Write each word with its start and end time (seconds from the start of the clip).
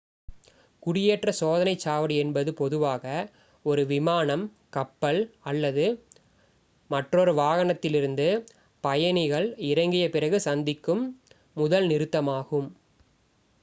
குடியேற்ற 0.83 1.31
சோதனைச் 1.39 1.83
சாவடி 1.83 2.15
என்பது 2.21 2.51
பொதுவாக 2.53 3.03
ஒரு 3.65 3.83
விமானம் 3.87 4.45
கப்பல் 4.69 5.19
அல்லது 5.43 5.85
மற்றொரு 6.89 7.33
வாகனத்திலிருந்து 7.35 8.27
பயணிகள் 8.83 9.47
இறங்கிய 9.69 10.07
பிறகு 10.09 10.39
சந்திக்கும் 10.47 11.05
முதல் 11.55 11.87
நிறுத்தமாகும் 11.87 12.69